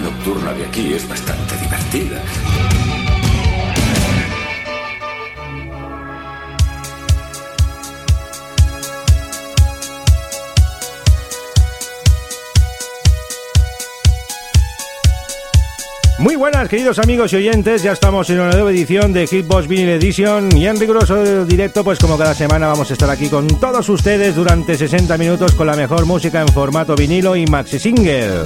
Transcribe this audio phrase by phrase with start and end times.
[0.00, 2.22] Nocturna de aquí es bastante divertida.
[16.20, 17.82] Muy buenas, queridos amigos y oyentes.
[17.82, 21.98] Ya estamos en una nueva edición de Hitbox Vinyl Edition y en riguroso directo, pues
[21.98, 25.76] como cada semana vamos a estar aquí con todos ustedes durante 60 minutos con la
[25.76, 28.42] mejor música en formato vinilo y maxi single.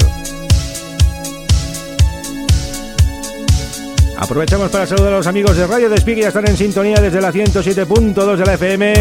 [4.24, 7.20] Aprovechamos para saludar a los amigos de Radio Despí que ya están en sintonía desde
[7.20, 8.94] la 107.2 de la FM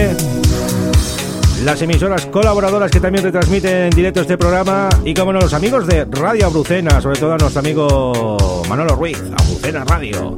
[1.63, 5.87] las emisoras colaboradoras que también retransmiten en directo este programa y como no los amigos
[5.87, 10.35] de Radio Abrucena, sobre todo a nuestro amigo Manolo Ruiz, Abrucena Radio.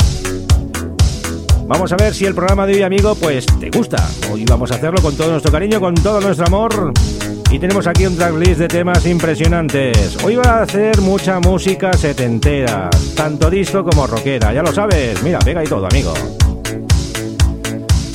[1.67, 4.07] Vamos a ver si el programa de hoy, amigo, pues te gusta.
[4.31, 6.93] Hoy vamos a hacerlo con todo nuestro cariño, con todo nuestro amor.
[7.49, 10.23] Y tenemos aquí un tracklist de temas impresionantes.
[10.23, 15.23] Hoy va a hacer mucha música setentera, tanto disco como rockera, ya lo sabes.
[15.23, 16.13] Mira, pega y todo, amigo.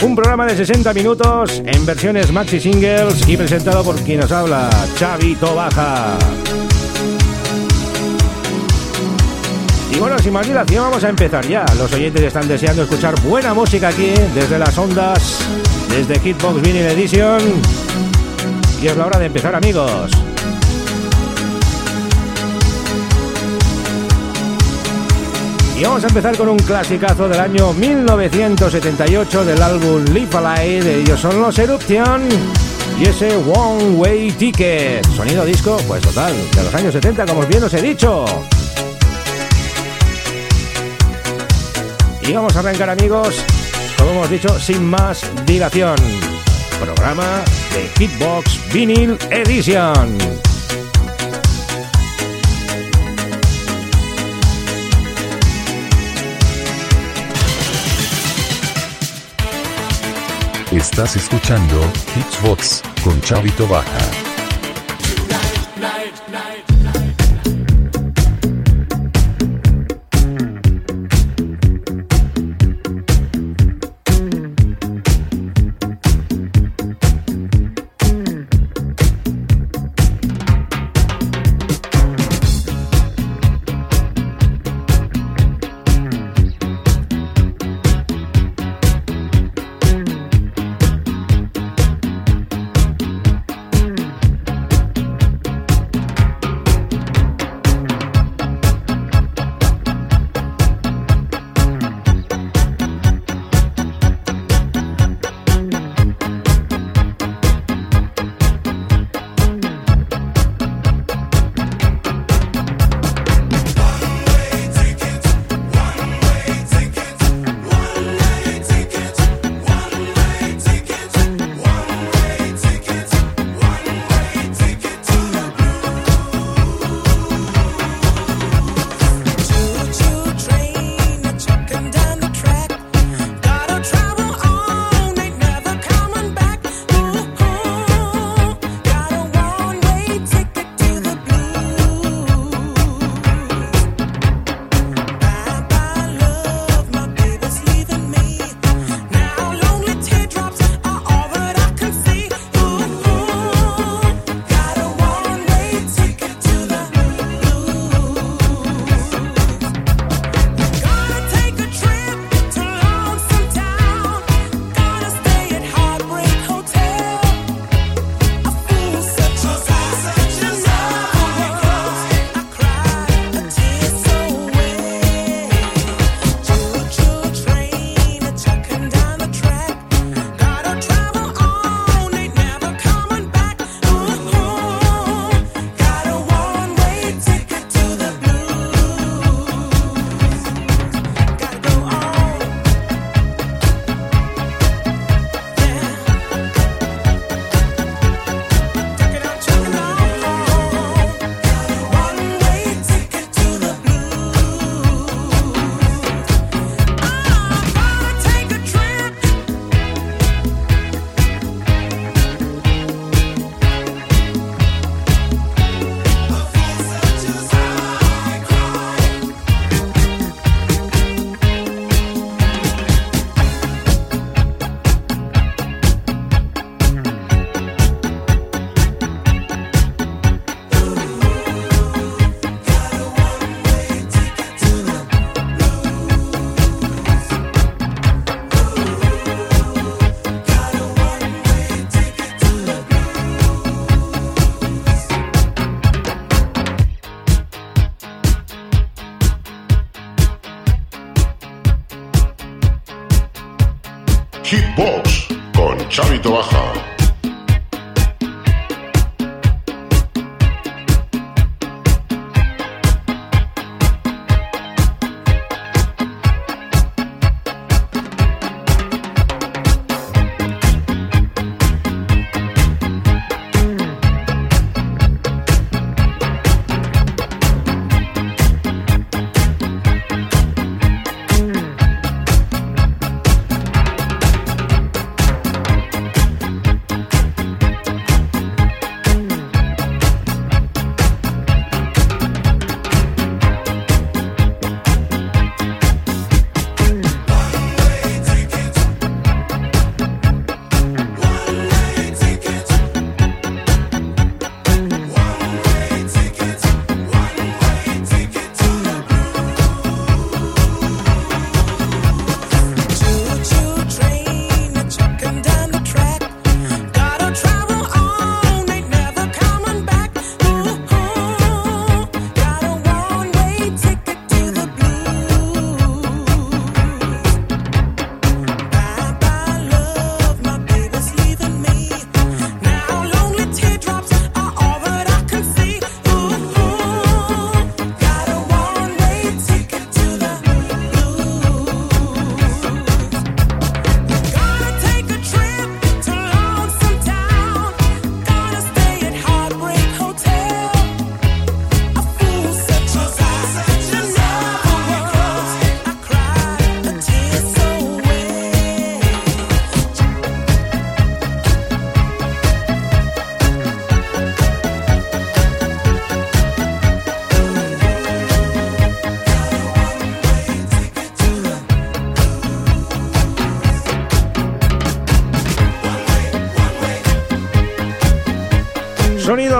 [0.02, 4.70] Un programa de 60 minutos en versiones maxi singles y presentado por quien nos habla,
[4.96, 6.16] Xavi Tobaja.
[9.90, 11.64] Y bueno, sin más dilación, vamos a empezar ya.
[11.76, 15.38] Los oyentes están deseando escuchar buena música aquí, desde las ondas,
[15.88, 17.40] desde Hitbox Vinyl Edition.
[18.80, 20.10] Y es la hora de empezar, amigos.
[25.80, 31.00] Y vamos a empezar con un clasicazo del año 1978 del álbum Live Alive.
[31.00, 32.28] Ellos son los Eruption
[33.00, 35.06] y ese One Way Ticket.
[35.16, 38.26] Sonido disco, pues total, de los años 70, como bien os he dicho.
[42.30, 43.44] Y vamos a arrancar, amigos,
[43.98, 45.96] como hemos dicho, sin más dilación.
[46.80, 47.42] Programa
[47.74, 50.16] de Hitbox Vinyl Edition.
[60.70, 61.82] Estás escuchando
[62.14, 64.29] Hitsbox con Chavito Baja.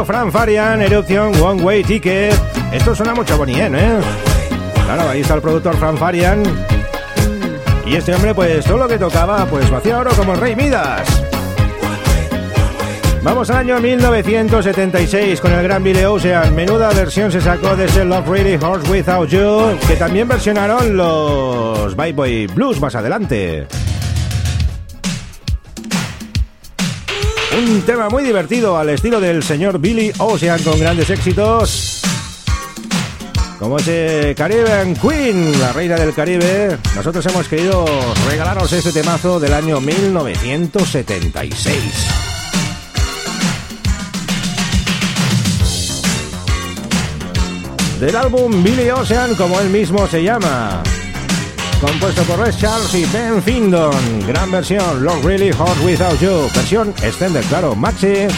[0.05, 2.35] Fran Farian, Eruption, One Way Ticket.
[2.73, 3.99] Esto suena mucho bonien, ¿eh?
[4.85, 6.43] Claro, ahí está el productor Fran Farian.
[7.87, 10.57] Y este hombre, pues todo lo que tocaba, pues lo hacía oro como el Rey
[10.57, 11.03] Midas.
[13.23, 16.55] Vamos al año 1976 con el gran Billy Ocean.
[16.55, 21.95] Menuda versión se sacó de ese Love Really Horse Without You, que también versionaron los
[21.97, 23.67] Bye Boy Blues más adelante.
[27.61, 32.01] Un tema muy divertido al estilo del señor Billy Ocean con grandes éxitos.
[33.59, 37.85] Como ese Caribbean Queen, la reina del Caribe, nosotros hemos querido
[38.31, 41.77] regalaros este temazo del año 1976.
[48.01, 50.83] Del álbum Billy Ocean, como él mismo se llama
[51.81, 54.21] compuesto por Red Charles y Ben Findon.
[54.27, 56.49] Gran versión, Love Really Hot Without You.
[56.55, 58.29] Versión extended, claro, Maxi.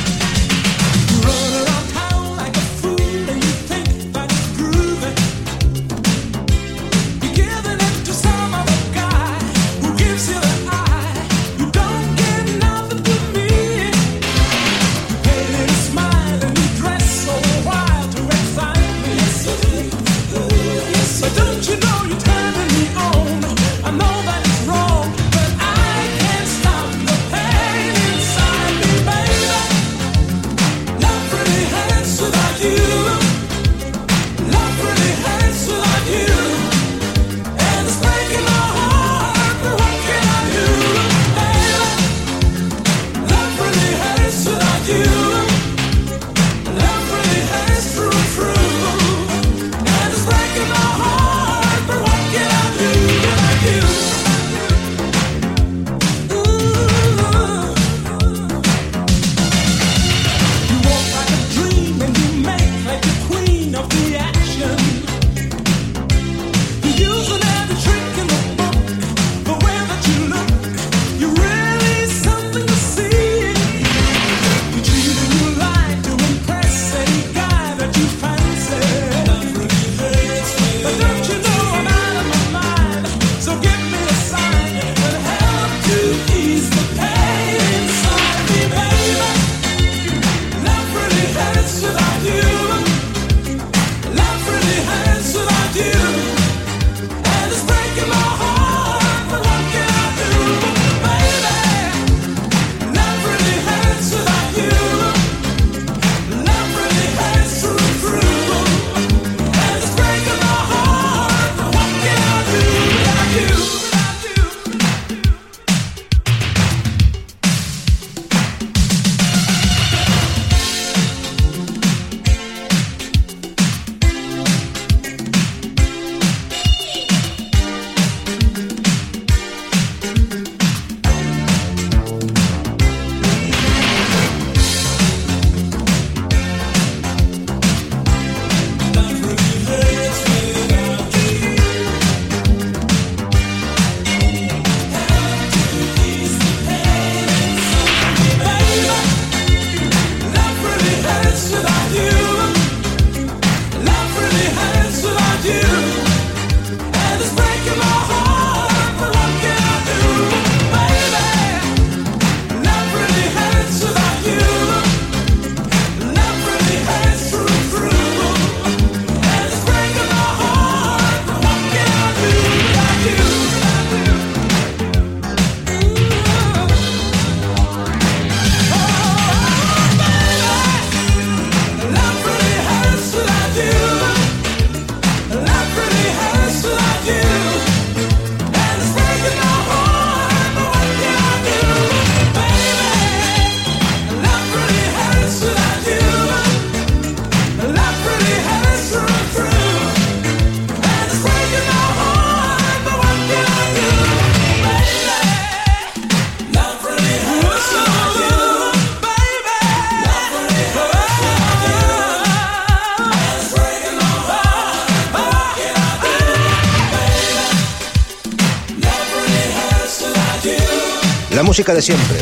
[221.52, 222.18] Música de siempre,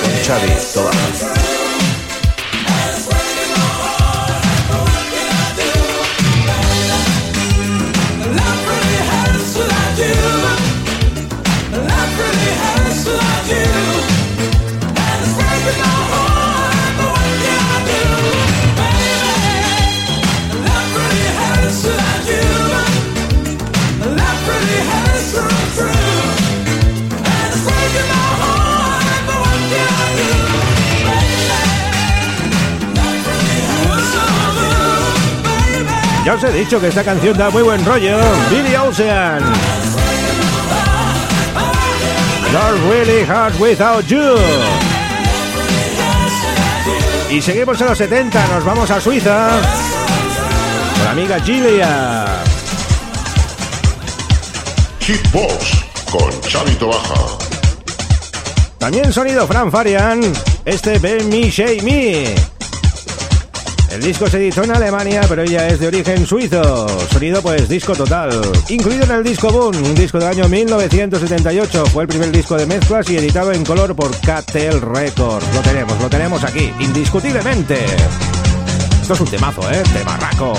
[0.00, 1.07] con Xavi Tobaja.
[36.28, 38.18] Ya os he dicho que esta canción da muy buen rollo.
[38.50, 39.40] Billy Ocean.
[42.52, 44.36] Not really hard without you.
[47.30, 49.58] Y seguimos en los 70, nos vamos a Suiza.
[50.96, 52.26] Con la amiga Gilia.
[55.00, 57.38] Hitbox con Chavito Baja.
[58.76, 60.20] También sonido Fran Farian.
[60.66, 62.57] Este Ben Me Shake Me.
[63.98, 66.86] El disco se editó en Alemania, pero ella es de origen suizo.
[67.10, 68.30] Sonido pues disco total.
[68.68, 71.84] Incluido en el disco Boom, un disco del año 1978.
[71.86, 75.52] Fue el primer disco de mezclas y editado en color por Catel Records.
[75.52, 77.84] Lo tenemos, lo tenemos aquí, indiscutiblemente.
[79.02, 79.82] Esto es un temazo, ¿eh?
[79.92, 80.54] De barraco,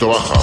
[0.00, 0.39] Baja.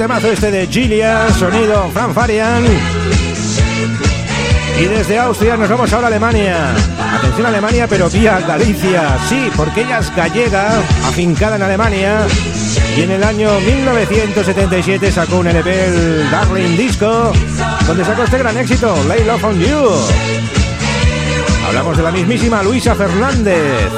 [0.00, 2.64] Temazo este de Gilia, sonido Fran Farian.
[4.80, 6.56] Y desde Austria nos vamos ahora a Alemania.
[7.18, 9.18] Atención Alemania, pero vía Galicia.
[9.28, 12.20] Sí, porque ella es gallega, afincada en Alemania.
[12.96, 17.32] Y en el año 1977 sacó un LP, el Darling Disco,
[17.86, 19.90] donde sacó este gran éxito, Lay Love on You.
[21.66, 23.90] Hablamos de la mismísima Luisa Fernández.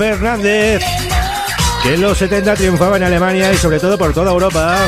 [0.00, 0.82] Fernández,
[1.82, 4.78] que en los 70 triunfaba en Alemania y sobre todo por toda Europa.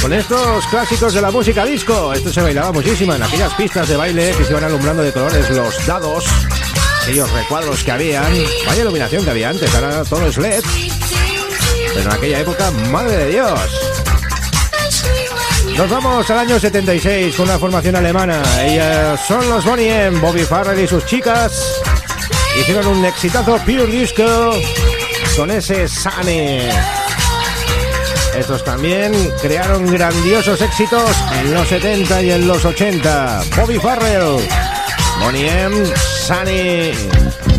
[0.00, 3.96] Con estos clásicos de la música disco, esto se bailaba muchísimo en aquellas pistas de
[3.96, 6.26] baile que se iban alumbrando de colores los dados,
[7.02, 8.32] aquellos recuadros que habían,
[8.64, 10.62] vaya iluminación que había antes, ahora todo es LED.
[11.94, 13.60] Pero en aquella época, madre de Dios.
[15.76, 18.40] Nos vamos al año 76 con una formación alemana.
[18.62, 21.75] Ellas son los Bonnie M, Bobby Farrell y sus chicas
[22.60, 24.24] hicieron un exitazo Pure Disco
[25.36, 26.70] con ese Sane.
[28.36, 33.42] Estos también crearon grandiosos éxitos en los 70 y en los 80.
[33.56, 34.46] Bobby Farrell,
[35.20, 35.86] Bonnie M,
[36.26, 37.55] Sunny.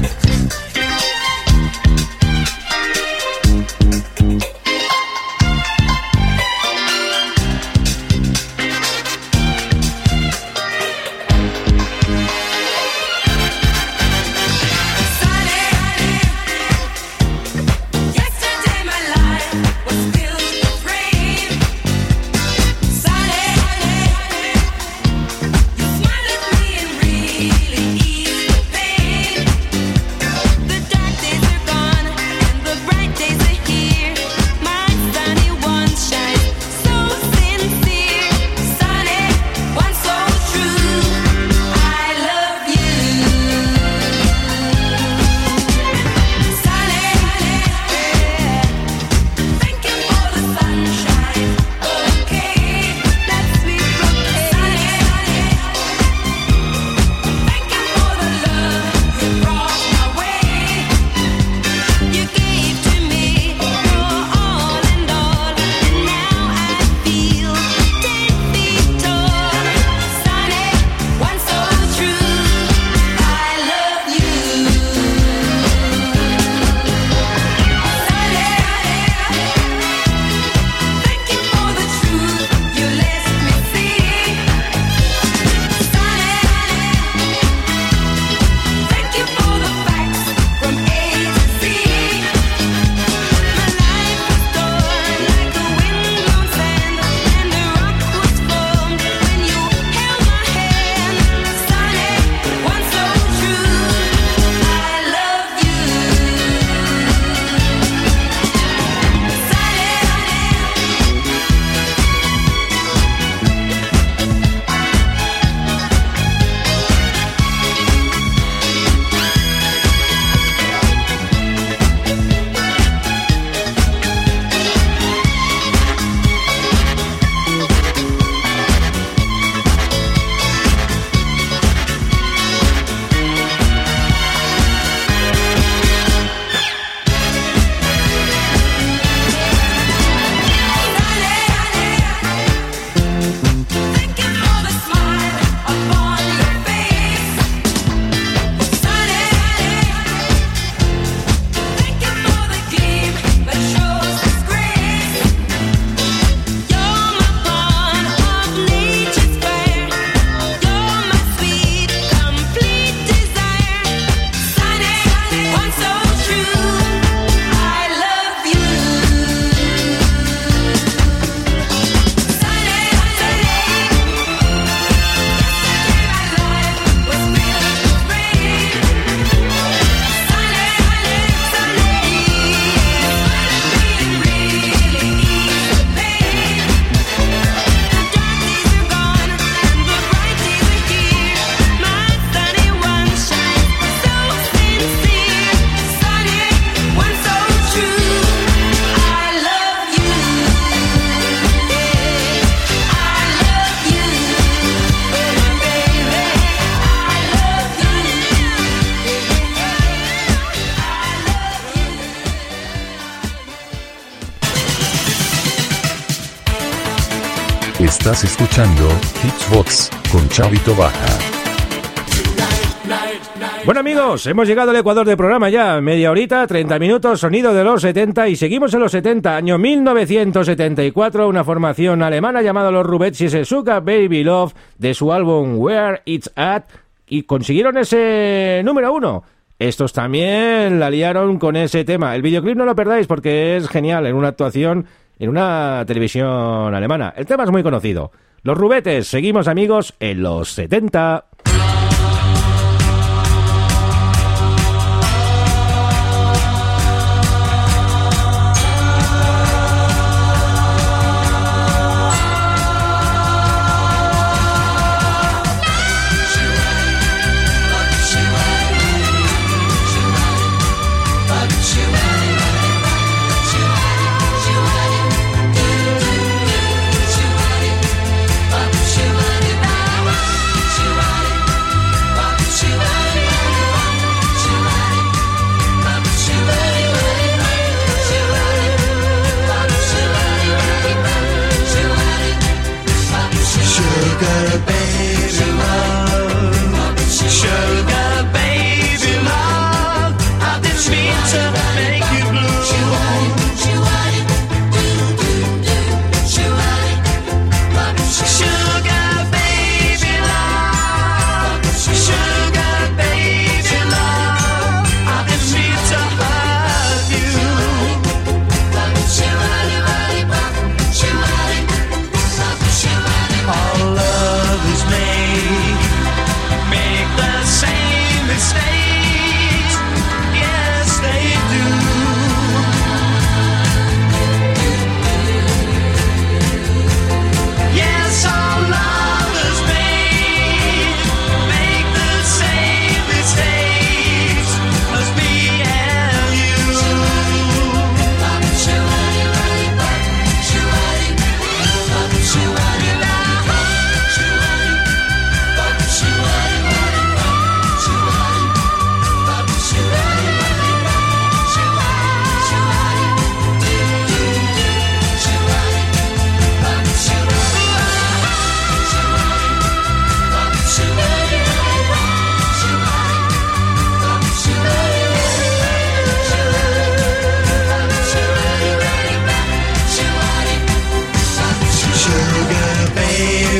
[223.65, 227.63] Bueno amigos, hemos llegado al Ecuador del programa ya, media horita, 30 minutos, sonido de
[227.63, 233.19] los 70 y seguimos en los 70, año 1974, una formación alemana llamada los Rubets
[233.19, 236.65] y Suka Baby Love de su álbum Where It's At
[237.07, 239.23] y consiguieron ese número uno.
[239.57, 242.15] Estos también la liaron con ese tema.
[242.15, 244.85] El videoclip no lo perdáis porque es genial en una actuación
[245.17, 247.11] en una televisión alemana.
[247.17, 248.11] El tema es muy conocido.
[248.47, 251.25] Los Rubetes, seguimos amigos en los 70.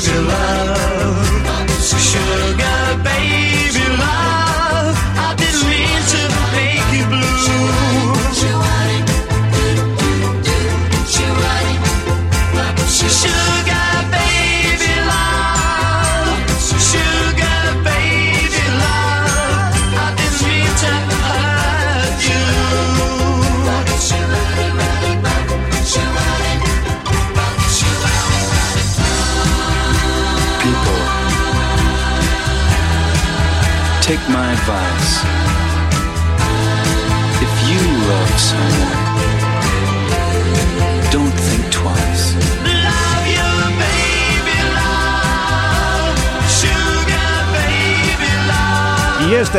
[0.08, 0.67] till love.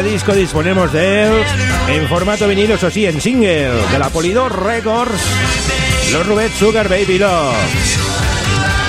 [0.02, 1.32] Disco disponemos de él
[1.88, 5.20] en formato vinilo, eso sí, en single, de la Polydor Records,
[6.12, 7.54] los Rubet Sugar Baby Love.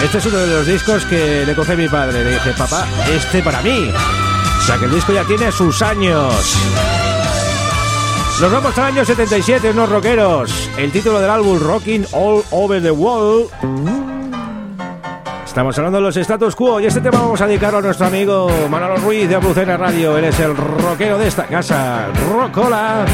[0.04, 2.24] Este es uno de los discos que le coge mi padre.
[2.24, 3.92] Le dije, papá, este para mí.
[4.70, 6.56] Sea que el disco ya tiene sus años.
[8.40, 10.70] Nos vamos al año 77, unos rockeros.
[10.78, 13.48] El título del álbum Rocking All Over the Wall.
[15.44, 18.48] Estamos hablando de los status quo y este tema vamos a dedicarlo a nuestro amigo
[18.70, 20.16] Manolo Ruiz de Abrucena Radio.
[20.20, 22.06] Él es el rockero de esta casa.
[22.32, 23.08] Rocola.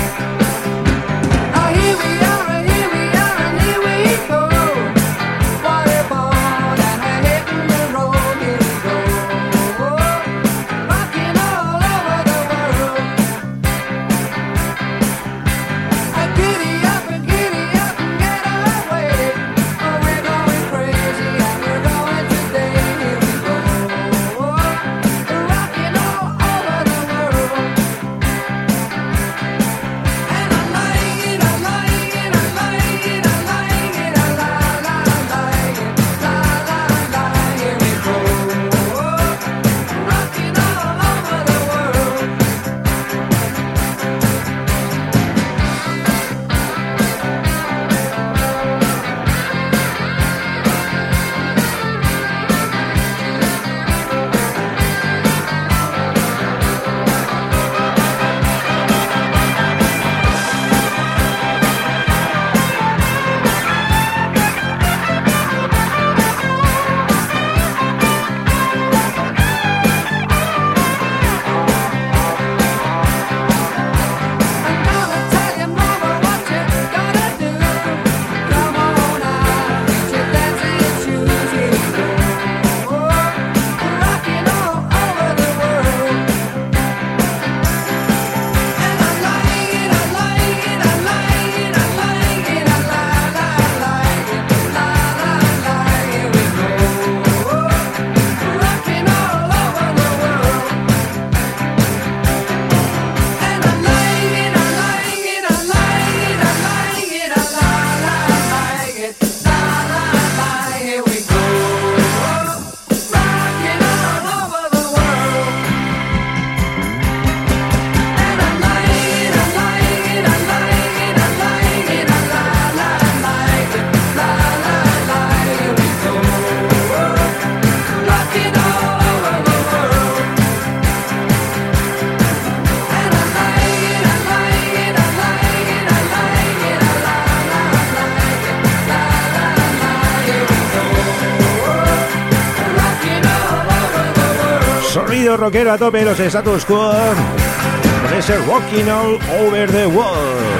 [145.16, 146.92] Sonido rockero a tope los status quo.
[146.92, 150.60] Con ese Rocking All Over the World.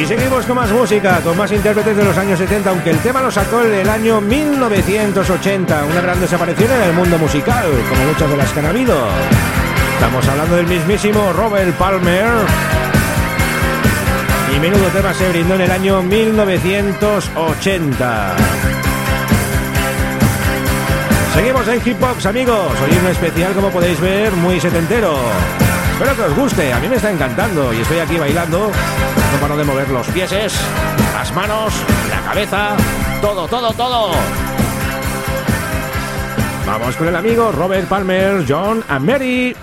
[0.00, 3.20] Y seguimos con más música, con más intérpretes de los años 70, aunque el tema
[3.20, 8.30] lo sacó en el año 1980, una gran desaparición en el mundo musical, como muchas
[8.30, 8.96] de las que han habido.
[9.96, 12.26] Estamos hablando del mismísimo Robert Palmer.
[14.56, 18.79] Y menudo tema se brindó en el año 1980.
[21.34, 22.72] Seguimos en Hipbox, amigos.
[22.82, 25.16] Hoy un especial, como podéis ver, muy setentero.
[25.92, 28.70] Espero que os guste, a mí me está encantando y estoy aquí bailando.
[29.32, 30.30] No paro de mover los pies,
[31.14, 31.72] las manos,
[32.10, 32.76] la cabeza,
[33.20, 34.10] todo, todo, todo.
[36.66, 39.56] Vamos con el amigo Robert Palmer, John and Mary.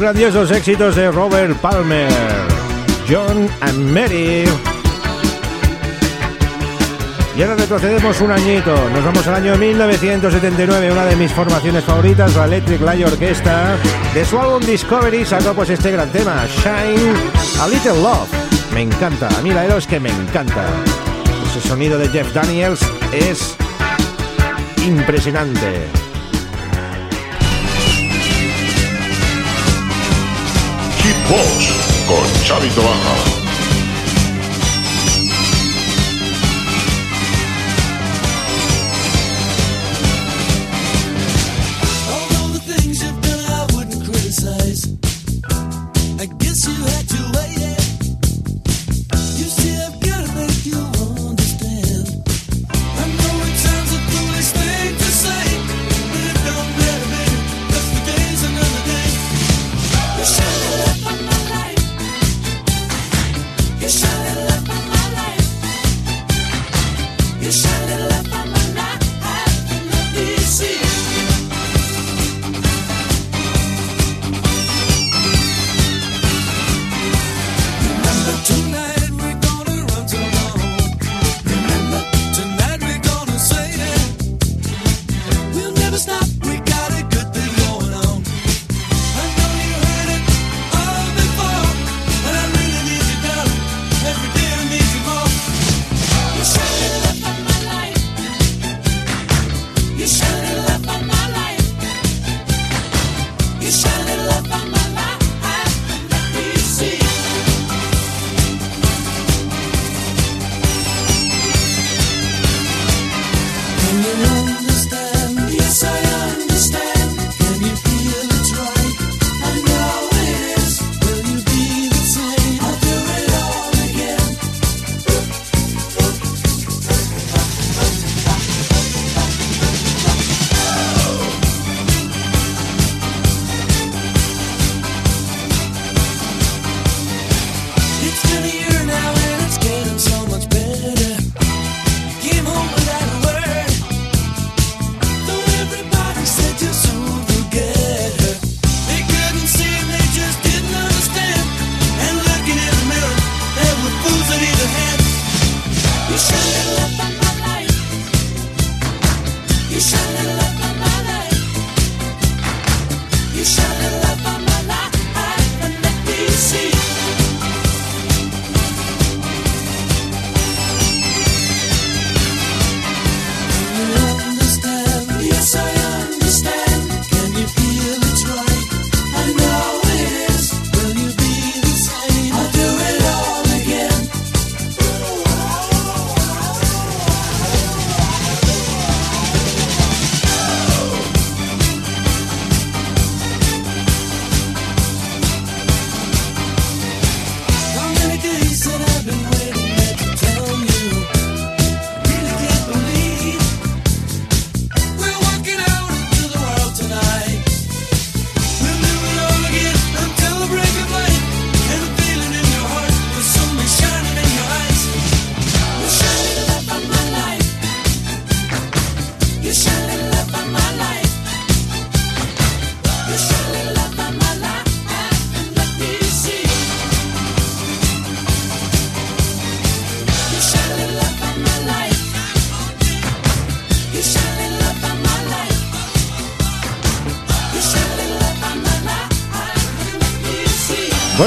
[0.00, 2.08] Grandiosos éxitos de Robert Palmer,
[3.10, 4.44] John and Mary.
[7.36, 12.36] Y ahora retrocedemos un añito, nos vamos al año 1979, una de mis formaciones favoritas,
[12.36, 13.76] la Electric Light Orchestra.
[14.14, 17.12] De su álbum Discovery sacó pues este gran tema, Shine
[17.60, 18.28] a Little Love.
[18.74, 20.64] Me encanta, a mí la es que me encanta.
[21.50, 22.80] Ese sonido de Jeff Daniels
[23.12, 23.56] es
[24.86, 25.88] impresionante.
[31.28, 31.79] Voz
[32.10, 33.39] con Chavito Baja.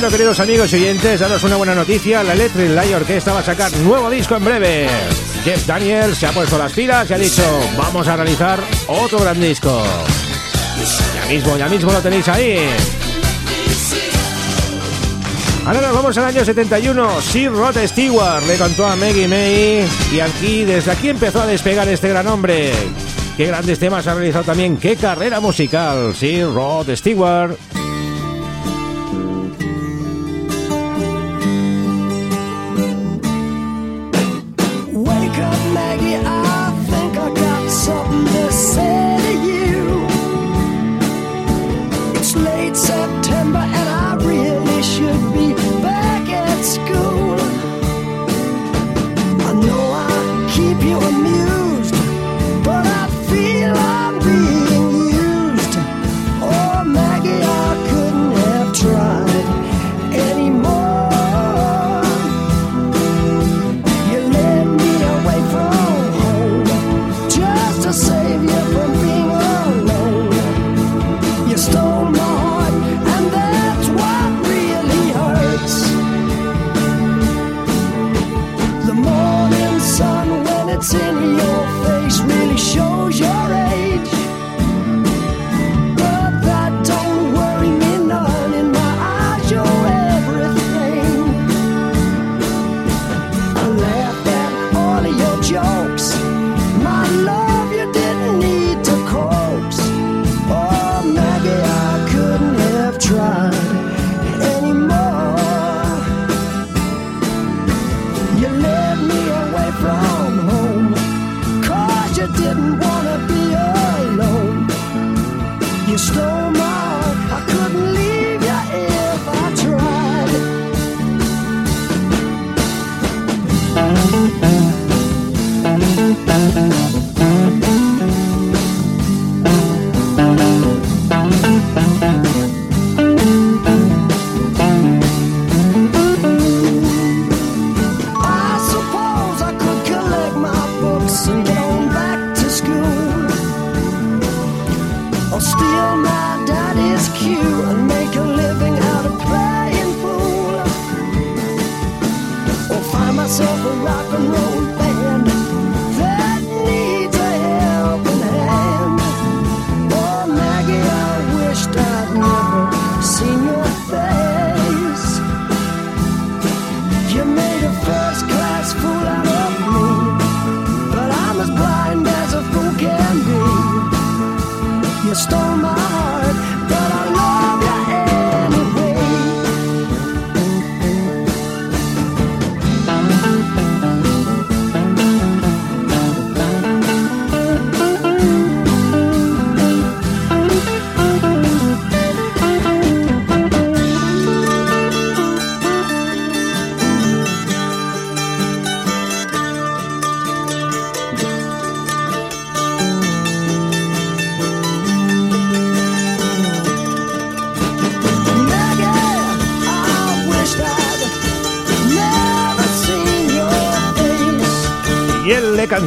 [0.04, 2.24] Bueno, queridos amigos y oyentes, daros una buena noticia.
[2.24, 4.89] La Electric Light Orquesta va a sacar nuevo disco en breve.
[5.45, 7.41] Jeff Daniels se ha puesto las pilas y ha dicho,
[7.78, 9.82] vamos a realizar otro gran disco.
[11.16, 12.68] Ya mismo, ya mismo lo tenéis ahí.
[15.66, 17.22] Ahora nos vamos al año 71.
[17.22, 21.88] Sir Rod Stewart le contó a Maggie May y aquí, desde aquí empezó a despegar
[21.88, 22.74] este gran hombre.
[23.38, 26.14] Qué grandes temas ha realizado también, qué carrera musical.
[26.14, 27.56] Sir Rod Stewart.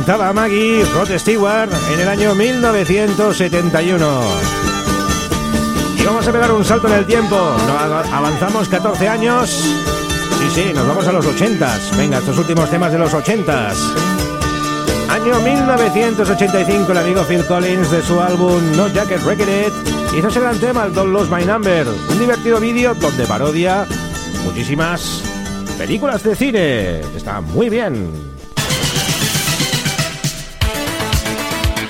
[0.06, 4.20] Cantaba Maggie Rod Stewart en el año 1971.
[5.98, 7.36] Y vamos a pegar un salto en el tiempo.
[8.12, 9.50] avanzamos 14 años.
[9.50, 11.80] Sí, sí, nos vamos a los 80.
[11.96, 13.72] Venga, estos últimos temas de los 80.
[15.08, 19.72] Año 1985, el amigo Phil Collins de su álbum No Jacket Record
[20.16, 21.84] hizo ese gran tema, el Don't Lose My Number.
[21.88, 23.84] Un divertido vídeo donde parodia
[24.44, 25.24] muchísimas
[25.76, 27.00] películas de cine.
[27.16, 28.25] Está muy bien.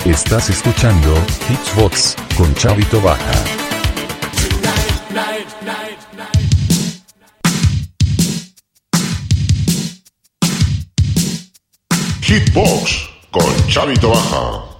[0.07, 1.13] Estás escuchando
[1.49, 3.43] Hitchbox con Chavito Baja.
[12.21, 14.76] Hitbox con Chavito Baja.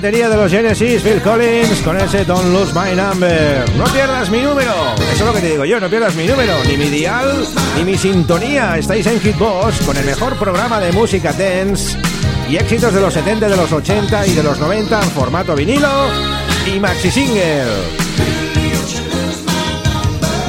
[0.00, 3.68] Batería de los Genesis, Phil Collins, con ese Don't Lose My Number.
[3.76, 4.72] No pierdas mi número.
[4.96, 7.46] Eso es lo que te digo yo, no pierdas mi número, ni mi dial,
[7.76, 8.78] ni mi sintonía.
[8.78, 11.98] Estáis en Hitbox con el mejor programa de música dance
[12.48, 16.08] y éxitos de los 70, de los 80 y de los 90 en formato vinilo
[16.66, 17.99] y maxi single.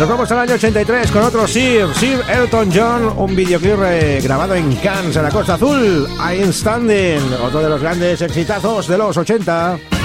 [0.02, 4.76] Nos vamos al año 83 con otro Sir, Sir Elton John, un videoclip grabado en
[4.78, 10.01] Cannes, en la Costa Azul, I'm Standing, otro de los grandes exitazos de los 80.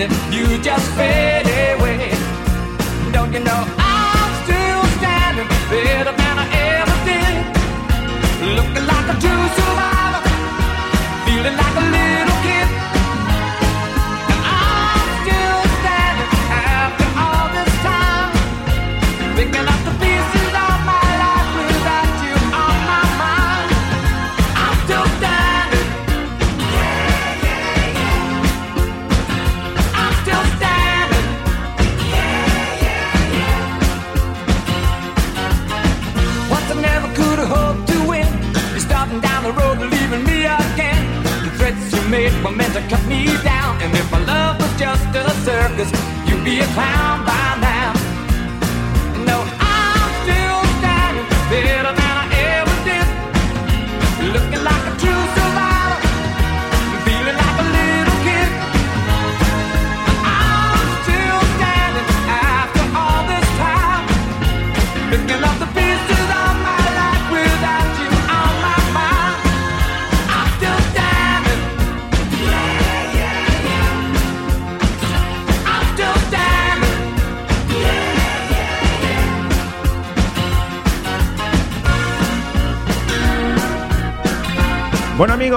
[0.00, 2.10] and you just fade away.
[3.12, 3.77] Don't you know?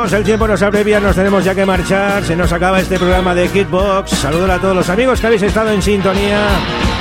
[0.09, 3.47] El tiempo nos abrevia, nos tenemos ya que marchar, se nos acaba este programa de
[3.47, 4.09] Kitbox.
[4.09, 6.39] Saludo a todos los amigos que habéis estado en sintonía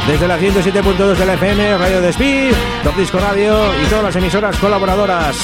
[0.07, 2.53] desde la 107.2 de la FM, Radio Speed,
[2.85, 5.35] Top Disco Radio y todas las emisoras colaboradoras.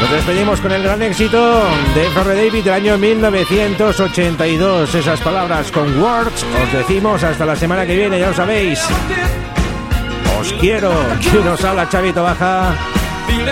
[0.00, 1.62] Nos despedimos con el gran éxito
[1.94, 2.34] de F.R.
[2.34, 4.94] David del año 1982.
[4.96, 6.44] Esas palabras con Words.
[6.64, 8.80] Os decimos hasta la semana que viene, ya lo sabéis.
[10.40, 10.92] Os quiero.
[11.20, 12.74] Que nos habla Chavito Baja.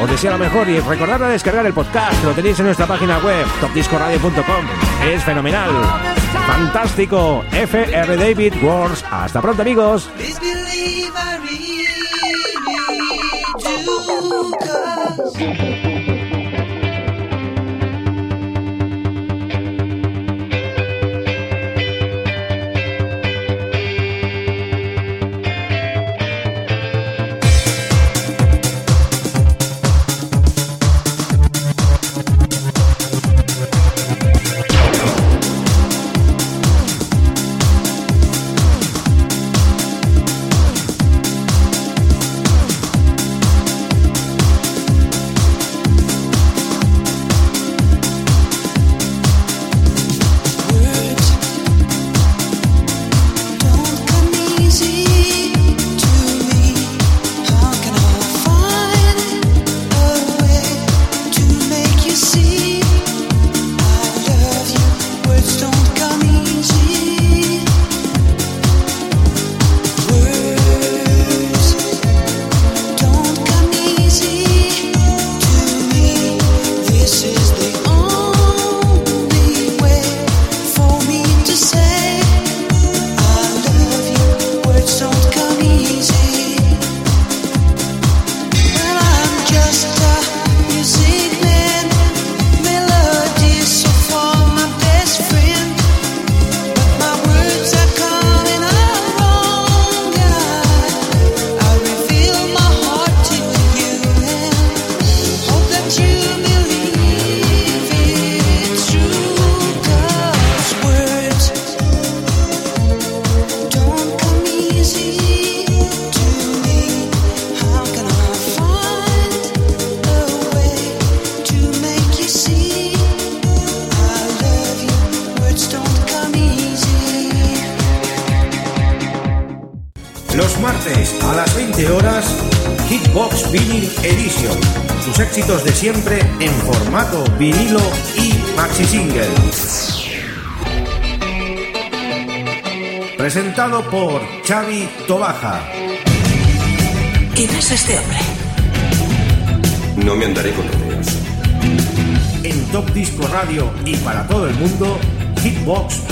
[0.01, 3.19] Os deseo lo mejor y recordad a descargar el podcast, lo tenéis en nuestra página
[3.19, 4.67] web, topdiscoradio.com.
[5.05, 5.71] Es fenomenal.
[6.47, 7.45] Fantástico.
[7.53, 9.05] FR David Wars.
[9.11, 10.11] Hasta pronto amigos.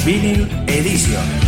[0.06, 1.45] Vinyl Edition.